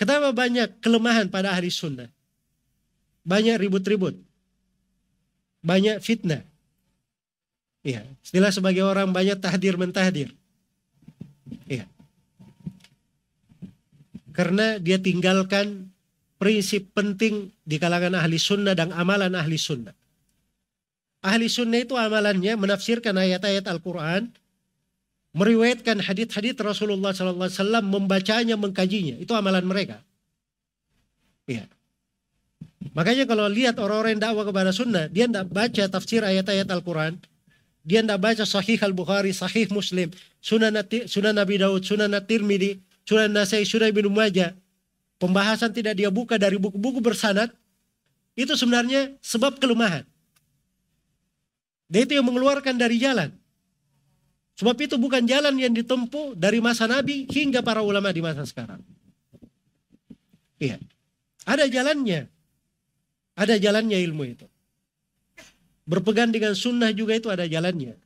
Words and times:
Kenapa 0.00 0.32
banyak 0.32 0.80
kelemahan 0.80 1.28
pada 1.28 1.52
ahli 1.52 1.68
sunnah? 1.68 2.08
Banyak 3.20 3.60
ribut-ribut. 3.60 4.16
Banyak 5.60 6.00
fitnah. 6.00 6.40
Iya, 7.84 8.08
istilah 8.24 8.48
sebagai 8.48 8.80
orang 8.80 9.12
banyak 9.12 9.36
tahdir 9.44 9.76
mentahdir. 9.76 10.32
Iya. 11.68 11.84
Karena 14.32 14.80
dia 14.80 14.96
tinggalkan 14.96 15.92
prinsip 16.40 16.88
penting 16.96 17.52
di 17.60 17.76
kalangan 17.76 18.16
ahli 18.16 18.40
sunnah 18.40 18.72
dan 18.72 18.96
amalan 18.96 19.36
ahli 19.36 19.60
sunnah. 19.60 19.92
Ahli 21.20 21.52
sunnah 21.52 21.84
itu 21.84 22.00
amalannya 22.00 22.56
menafsirkan 22.56 23.20
ayat-ayat 23.20 23.68
Al-Quran, 23.68 24.32
meriwayatkan 25.36 26.02
hadith-hadith 26.02 26.58
Rasulullah 26.58 27.14
SAW, 27.14 27.82
membacanya, 27.86 28.58
mengkajinya. 28.58 29.18
Itu 29.18 29.34
amalan 29.38 29.62
mereka. 29.62 30.02
Iya. 31.46 31.66
Makanya 32.90 33.28
kalau 33.28 33.46
lihat 33.46 33.78
orang-orang 33.78 34.18
yang 34.18 34.22
dakwah 34.32 34.44
kepada 34.46 34.74
sunnah, 34.74 35.06
dia 35.06 35.30
tidak 35.30 35.46
baca 35.52 35.84
tafsir 35.86 36.24
ayat-ayat 36.26 36.66
Al-Quran, 36.66 37.20
dia 37.86 38.02
tidak 38.02 38.18
baca 38.18 38.44
Sahih 38.44 38.80
Al-Bukhari, 38.82 39.30
Sahih 39.30 39.70
Muslim, 39.70 40.10
Sunan, 40.42 40.74
Sunan 41.06 41.34
Nabi 41.36 41.60
Daud, 41.60 41.86
Sunan 41.86 42.10
At-Tirmidhi, 42.16 42.82
Sunan 43.06 43.30
Nasai, 43.30 43.62
Sunan 43.62 43.94
Ibn 43.94 44.06
Majah, 44.10 44.56
pembahasan 45.22 45.70
tidak 45.70 45.94
dia 45.96 46.10
buka 46.10 46.40
dari 46.40 46.58
buku-buku 46.58 46.98
bersanad, 46.98 47.52
itu 48.34 48.52
sebenarnya 48.56 49.14
sebab 49.22 49.60
kelemahan. 49.60 50.02
Dan 51.90 52.06
itu 52.06 52.12
yang 52.14 52.26
mengeluarkan 52.26 52.78
dari 52.78 53.02
jalan. 53.02 53.34
Sebab 54.60 54.76
itu 54.76 55.00
bukan 55.00 55.24
jalan 55.24 55.56
yang 55.56 55.72
ditempuh 55.72 56.36
dari 56.36 56.60
masa 56.60 56.84
Nabi 56.84 57.24
hingga 57.32 57.64
para 57.64 57.80
ulama 57.80 58.12
di 58.12 58.20
masa 58.20 58.44
sekarang. 58.44 58.84
Iya. 60.60 60.76
Ada 61.48 61.64
jalannya. 61.64 62.28
Ada 63.40 63.56
jalannya 63.56 63.96
ilmu 64.04 64.22
itu. 64.28 64.44
Berpegang 65.88 66.28
dengan 66.28 66.52
sunnah 66.52 66.92
juga 66.92 67.16
itu 67.16 67.32
ada 67.32 67.48
jalannya. 67.48 67.96